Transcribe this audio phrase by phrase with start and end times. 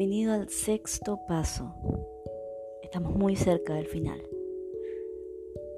[0.00, 1.74] Bienvenido al sexto paso.
[2.82, 4.18] Estamos muy cerca del final.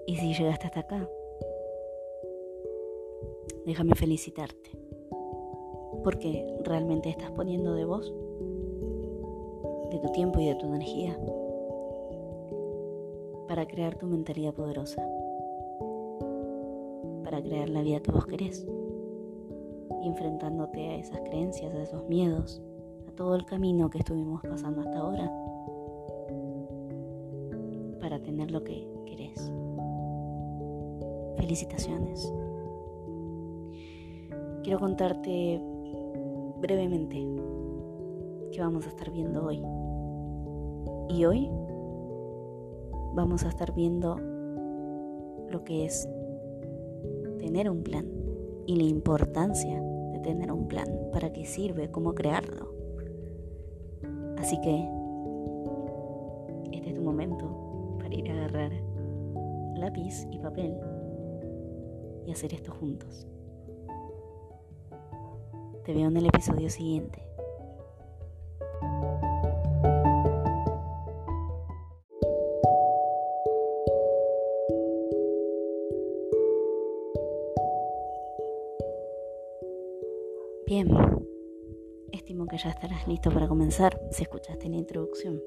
[0.07, 1.11] Y si llegaste hasta acá,
[3.67, 4.79] déjame felicitarte.
[6.05, 8.15] Porque realmente estás poniendo de vos,
[9.91, 11.19] de tu tiempo y de tu energía
[13.49, 15.05] para crear tu mentalidad poderosa.
[17.25, 18.65] Para crear la vida que vos querés.
[20.05, 22.63] Enfrentándote a esas creencias, a esos miedos,
[23.17, 25.31] todo el camino que estuvimos pasando hasta ahora
[28.01, 29.53] para tener lo que querés.
[31.37, 32.33] Felicitaciones.
[34.63, 35.61] Quiero contarte
[36.61, 37.27] brevemente
[38.53, 39.63] qué vamos a estar viendo hoy.
[41.09, 41.51] Y hoy
[43.15, 44.17] vamos a estar viendo
[45.51, 46.09] lo que es
[47.39, 48.07] tener un plan
[48.67, 49.83] y la importancia
[50.13, 52.72] de tener un plan, para qué sirve, cómo crearlo.
[54.43, 54.89] Así que
[56.73, 58.73] este es tu momento para ir a agarrar
[59.77, 60.77] lápiz y papel
[62.27, 63.29] y hacer esto juntos.
[65.85, 67.32] Te veo en el episodio siguiente.
[83.03, 85.43] Estarás listo para comenzar si escuchaste la introducción.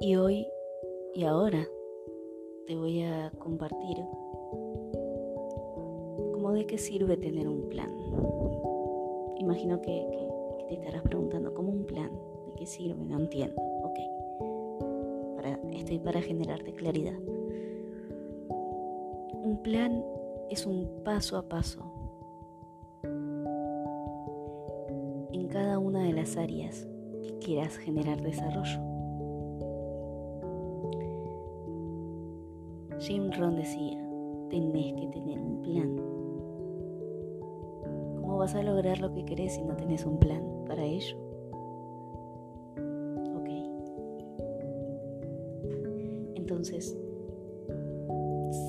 [0.00, 0.46] Y hoy
[1.14, 1.66] y ahora
[2.66, 3.96] te voy a compartir
[6.32, 7.90] cómo de qué sirve tener un plan.
[9.38, 10.06] Imagino que,
[10.68, 12.10] te estarás preguntando, ¿cómo un plan?
[12.46, 13.04] ¿De qué sirve?
[13.04, 13.56] No entiendo.
[13.82, 13.98] Ok.
[15.72, 17.18] Estoy para generarte claridad.
[19.42, 20.04] Un plan
[20.50, 21.97] es un paso a paso
[25.48, 26.86] cada una de las áreas
[27.22, 28.80] que quieras generar desarrollo.
[33.00, 33.98] Jim Ron decía,
[34.50, 35.96] tenés que tener un plan.
[38.20, 41.16] ¿Cómo vas a lograr lo que querés si no tenés un plan para ello?
[43.36, 43.48] Ok.
[46.36, 46.98] Entonces,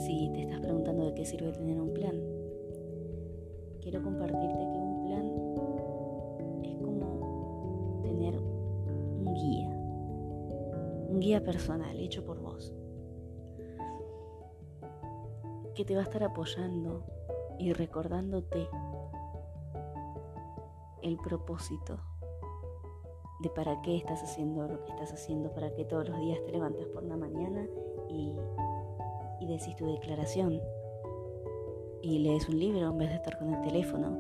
[0.06, 2.16] si te estás preguntando de qué sirve tener un plan,
[3.82, 5.39] quiero compartirte que un plan
[11.20, 12.74] guía personal hecho por vos,
[15.76, 17.04] que te va a estar apoyando
[17.58, 18.70] y recordándote
[21.02, 22.00] el propósito
[23.40, 26.52] de para qué estás haciendo lo que estás haciendo, para qué todos los días te
[26.52, 27.66] levantas por la mañana
[28.10, 28.36] y,
[29.40, 30.62] y decís tu declaración
[32.02, 34.18] y lees un libro en vez de estar con el teléfono,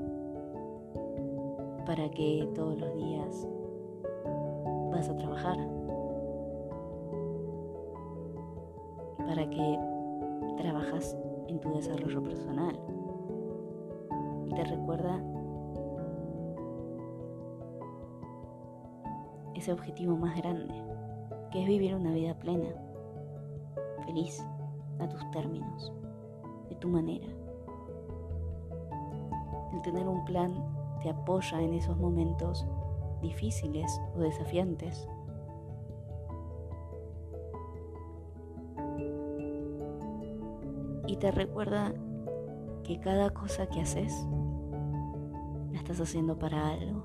[1.86, 3.48] para que todos los días
[4.92, 5.58] vas a trabajar
[9.30, 9.80] para que
[10.58, 11.16] trabajas
[11.48, 12.80] en tu desarrollo personal.
[14.48, 15.24] Y te recuerda
[19.54, 20.74] ese objetivo más grande,
[21.52, 22.70] que es vivir una vida plena,
[24.04, 24.44] feliz,
[24.98, 25.94] a tus términos,
[26.68, 27.28] de tu manera.
[29.74, 30.56] El tener un plan
[31.04, 32.66] te apoya en esos momentos
[33.22, 35.08] difíciles o desafiantes
[41.10, 41.92] y te recuerda
[42.84, 44.14] que cada cosa que haces
[45.72, 47.04] la estás haciendo para algo.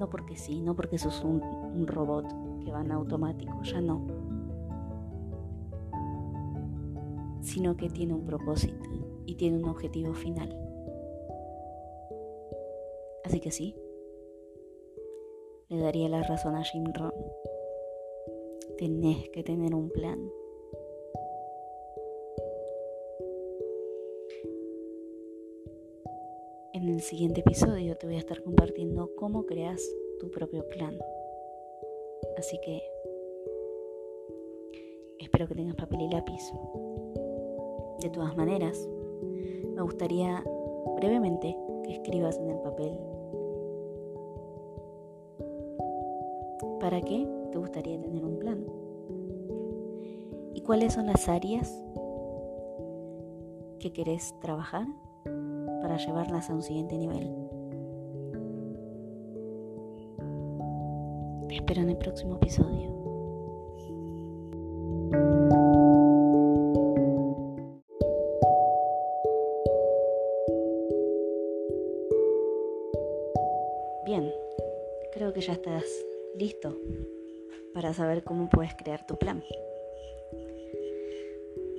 [0.00, 2.26] No porque sí, no porque sos un, un robot
[2.64, 4.04] que va en automático, ya no.
[7.40, 8.90] Sino que tiene un propósito
[9.26, 10.48] y tiene un objetivo final.
[13.24, 13.76] Así que sí,
[15.68, 17.12] le daría la razón a Jim Ron.
[18.76, 20.18] Tenés que tener un plan.
[26.76, 29.82] En el siguiente episodio te voy a estar compartiendo cómo creas
[30.20, 30.94] tu propio plan.
[32.36, 32.82] Así que
[35.18, 36.52] espero que tengas papel y lápiz.
[38.02, 38.86] De todas maneras,
[39.74, 40.44] me gustaría
[40.96, 42.98] brevemente que escribas en el papel
[46.78, 48.66] para qué te gustaría tener un plan
[50.52, 51.74] y cuáles son las áreas
[53.78, 54.86] que querés trabajar
[55.80, 57.30] para llevarlas a un siguiente nivel.
[61.48, 62.94] Te espero en el próximo episodio.
[74.04, 74.32] Bien,
[75.40, 75.84] ya estás
[76.34, 76.74] listo
[77.74, 79.42] para saber cómo puedes crear tu plan.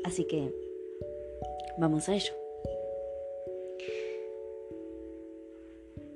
[0.04, 0.54] Así que
[1.78, 2.47] vamos a ello.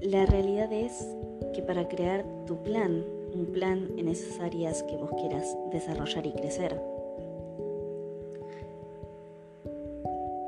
[0.02, 1.08] La realidad es
[1.54, 3.06] que para crear tu plan,
[3.36, 6.82] un plan en esas áreas que vos quieras desarrollar y crecer,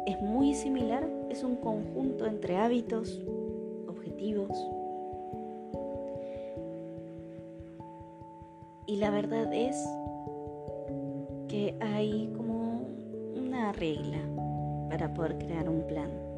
[0.08, 3.22] es muy similar, es un conjunto entre hábitos,
[3.88, 4.50] objetivos,
[8.88, 9.78] y la verdad es
[11.48, 12.88] que hay como
[13.36, 14.18] una regla
[14.90, 16.33] para poder crear un plan.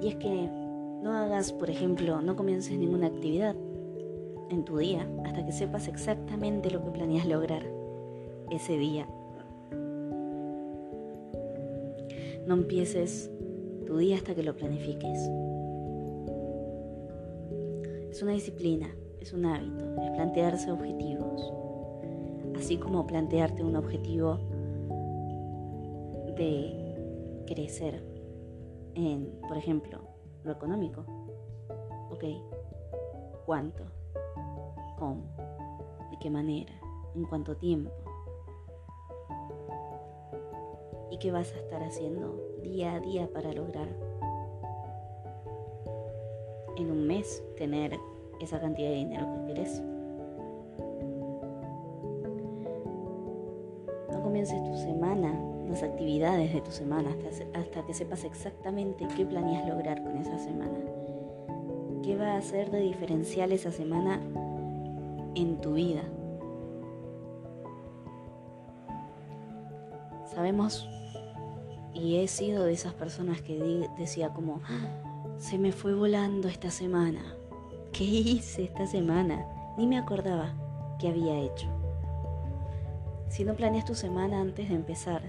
[0.00, 0.48] Y es que
[1.02, 3.56] no hagas, por ejemplo, no comiences ninguna actividad
[4.50, 7.64] en tu día hasta que sepas exactamente lo que planeas lograr
[8.50, 9.06] ese día.
[12.46, 13.30] No empieces
[13.86, 15.18] tu día hasta que lo planifiques.
[18.10, 18.88] Es una disciplina,
[19.20, 21.52] es un hábito, es plantearse objetivos.
[22.56, 24.38] Así como plantearte un objetivo
[26.36, 28.07] de crecer
[28.98, 30.00] en, por ejemplo,
[30.42, 31.04] lo económico.
[32.10, 32.24] Ok,
[33.46, 33.84] ¿cuánto?
[34.98, 35.22] ¿Cómo?
[36.10, 36.72] ¿De qué manera?
[37.14, 37.92] ¿En cuánto tiempo?
[41.10, 43.88] ¿Y qué vas a estar haciendo día a día para lograr
[46.76, 47.98] en un mes tener
[48.40, 49.80] esa cantidad de dinero que querés?
[55.82, 57.10] Actividades de tu semana
[57.54, 60.78] hasta, que sepas exactamente qué planeas lograr con esa semana.
[62.02, 64.20] ¿Qué va a hacer de diferencial esa semana
[65.34, 66.02] en tu vida?
[70.26, 70.88] Sabemos,
[71.94, 74.60] y he sido de esas personas que decía como,
[75.36, 77.20] se me fue volando esta semana.
[77.92, 79.46] ¿Qué hice esta semana?
[79.76, 80.54] Ni me acordaba
[80.98, 81.66] qué había hecho.
[83.28, 85.22] Si no planeas tu semana antes de empezar,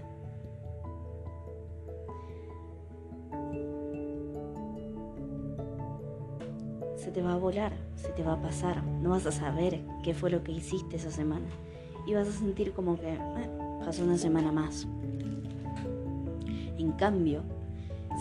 [7.20, 10.30] te va a volar, se te va a pasar, no vas a saber qué fue
[10.30, 11.50] lo que hiciste esa semana
[12.08, 13.50] y vas a sentir como que eh,
[13.84, 14.88] pasó una semana más.
[16.78, 17.44] En cambio,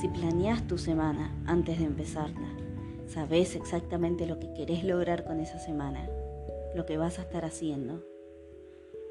[0.01, 2.49] si planeas tu semana antes de empezarla,
[3.07, 6.09] sabes exactamente lo que querés lograr con esa semana,
[6.75, 8.03] lo que vas a estar haciendo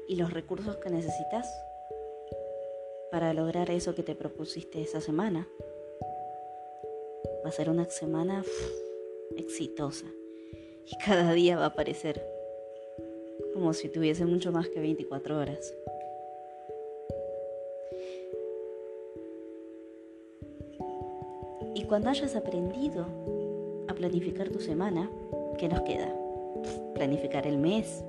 [0.06, 1.48] y los recursos que necesitas
[3.10, 5.48] para lograr eso que te propusiste esa semana.
[7.42, 8.44] Va a ser una semana
[9.36, 10.06] exitosa.
[10.86, 12.22] Y cada día va a parecer
[13.54, 15.74] como si tuviese mucho más que 24 horas.
[21.74, 23.06] Y cuando hayas aprendido
[23.88, 25.10] a planificar tu semana,
[25.58, 26.14] ¿qué nos queda?
[26.94, 28.04] Planificar el mes.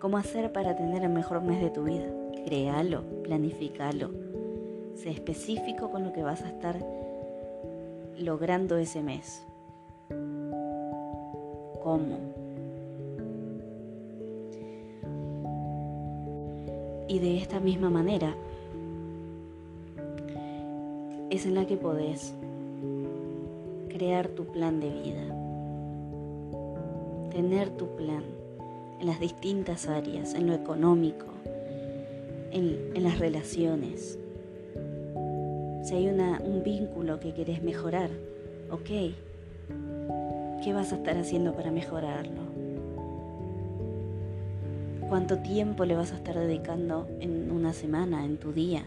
[0.00, 2.06] ¿Cómo hacer para tener el mejor mes de tu vida?
[2.44, 4.10] Créalo, planificalo.
[4.94, 6.76] Sé específico con lo que vas a estar
[8.18, 9.44] logrando ese mes?
[11.82, 12.18] ¿Cómo?
[17.08, 18.34] Y de esta misma manera
[21.30, 22.34] es en la que podés
[23.88, 25.22] crear tu plan de vida,
[27.30, 28.24] tener tu plan
[29.00, 31.26] en las distintas áreas, en lo económico,
[32.50, 34.18] en, en las relaciones,
[35.86, 38.10] si hay un vínculo que quieres mejorar,
[38.72, 39.14] ok,
[40.64, 42.42] ¿qué vas a estar haciendo para mejorarlo?
[45.08, 48.82] ¿Cuánto tiempo le vas a estar dedicando en una semana, en tu día?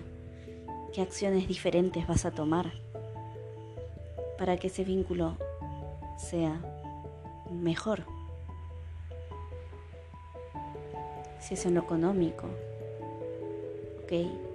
[0.92, 2.70] ¿Qué acciones diferentes vas a tomar
[4.38, 5.38] para que ese vínculo
[6.18, 6.60] sea
[7.50, 8.04] mejor?
[11.40, 12.48] Si es en lo económico,
[14.04, 14.49] ok,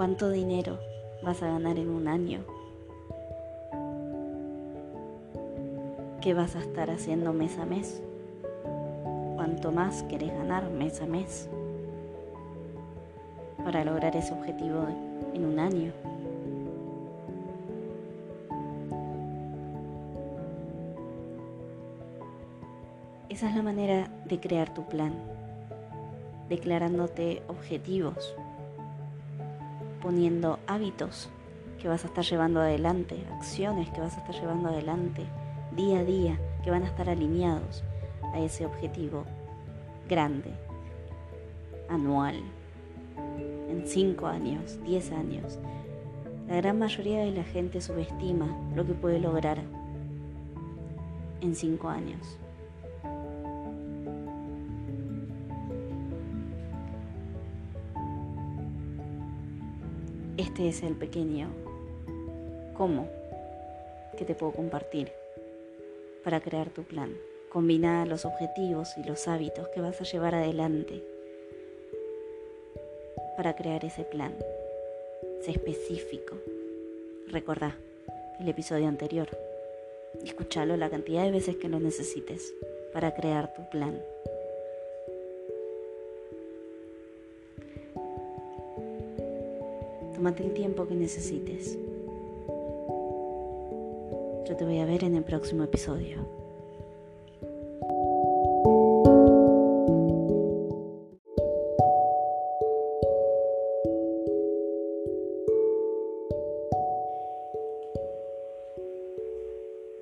[0.00, 0.78] ¿Cuánto dinero
[1.22, 2.40] vas a ganar en un año?
[6.22, 8.00] ¿Qué vas a estar haciendo mes a mes?
[9.36, 11.50] ¿Cuánto más querés ganar mes a mes
[13.62, 14.86] para lograr ese objetivo
[15.34, 15.92] en un año?
[23.28, 25.12] Esa es la manera de crear tu plan,
[26.48, 28.34] declarándote objetivos
[30.02, 31.28] poniendo hábitos
[31.80, 35.24] que vas a estar llevando adelante, acciones que vas a estar llevando adelante
[35.76, 37.82] día a día, que van a estar alineados
[38.34, 39.24] a ese objetivo
[40.08, 40.50] grande,
[41.88, 42.36] anual,
[43.68, 45.58] en 5 años, 10 años.
[46.48, 49.62] La gran mayoría de la gente subestima lo que puede lograr
[51.40, 52.39] en cinco años.
[60.40, 61.50] Este es el pequeño
[62.72, 63.10] cómo
[64.16, 65.12] que te puedo compartir
[66.24, 67.14] para crear tu plan.
[67.50, 71.04] Combina los objetivos y los hábitos que vas a llevar adelante
[73.36, 74.34] para crear ese plan.
[75.42, 76.36] Sé específico.
[77.28, 77.76] Recordá
[78.40, 79.28] el episodio anterior.
[80.24, 82.54] Escúchalo la cantidad de veces que lo necesites
[82.94, 84.02] para crear tu plan.
[90.20, 91.78] Tómate el tiempo que necesites.
[94.46, 96.18] Yo te voy a ver en el próximo episodio.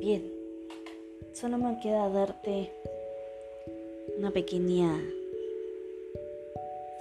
[0.01, 0.33] Bien,
[1.33, 2.73] solo me queda darte
[4.19, 5.01] una pequeña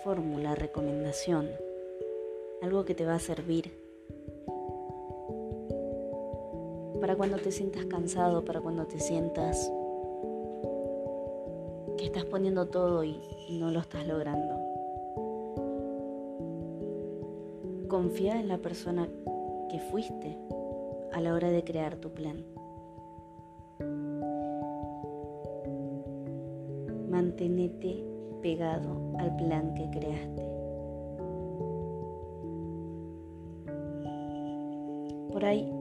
[0.03, 1.49] fórmula, recomendación,
[2.61, 3.71] algo que te va a servir
[6.99, 9.71] para cuando te sientas cansado, para cuando te sientas
[11.97, 13.19] que estás poniendo todo y,
[13.51, 14.55] no lo estás logrando.
[17.87, 19.07] Confía en la persona
[19.69, 20.37] que fuiste
[21.13, 22.43] a la hora de crear tu plan.
[27.17, 28.05] mantenete
[28.43, 30.46] pegado al plan que creaste.
[35.37, 35.71] Por ahí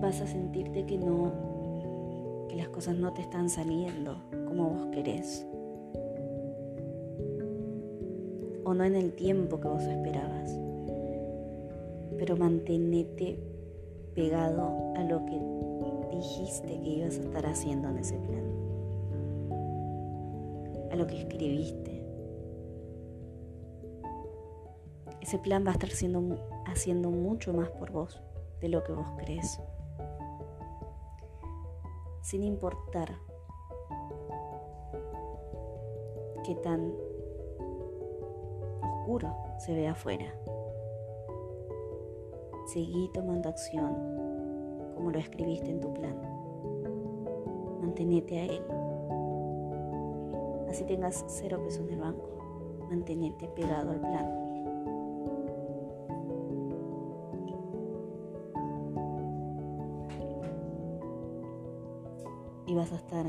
[0.00, 1.30] vas a sentirte que no,
[2.48, 4.16] que las cosas no te están saliendo
[4.48, 5.46] como vos querés.
[8.64, 10.58] O no en el tiempo que vos esperabas.
[12.16, 13.38] Pero mantenete
[14.14, 15.38] pegado a lo que
[16.16, 18.44] dijiste que ibas a estar haciendo en ese plan,
[20.90, 21.95] a lo que escribiste.
[25.26, 28.22] Ese plan va a estar haciendo mucho más por vos
[28.60, 29.60] de lo que vos crees.
[32.20, 33.08] Sin importar
[36.44, 36.94] qué tan
[38.80, 40.32] oscuro se ve afuera.
[42.66, 43.96] Seguí tomando acción
[44.94, 46.16] como lo escribiste en tu plan.
[47.80, 48.62] Mantenete a él.
[50.68, 52.28] Así tengas cero pesos en el banco.
[52.88, 54.45] Mantenete pegado al plan.
[62.86, 63.26] Vas a estar.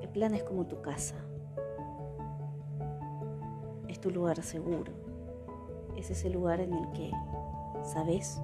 [0.00, 1.16] El plan es como tu casa.
[3.88, 4.92] Es tu lugar seguro.
[5.96, 7.10] Es ese lugar en el que
[7.82, 8.40] sabes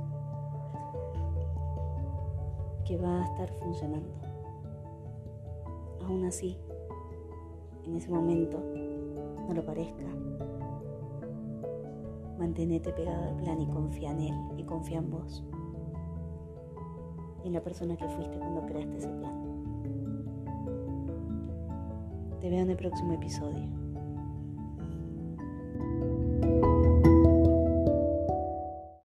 [2.85, 4.11] que va a estar funcionando.
[6.05, 6.59] Aún así,
[7.85, 8.61] en ese momento,
[9.47, 10.05] no lo parezca.
[12.39, 15.45] Manténete pegado al plan y confía en él y confía en vos.
[17.45, 19.49] En la persona que fuiste cuando creaste ese plan.
[22.41, 23.88] Te veo en el próximo episodio.